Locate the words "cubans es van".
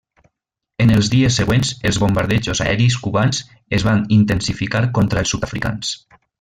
3.05-4.03